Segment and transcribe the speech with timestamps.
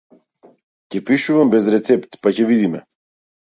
[0.95, 2.85] Ќе пишувам без рецепт, па ќе видиме.